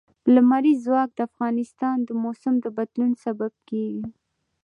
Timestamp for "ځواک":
0.85-1.09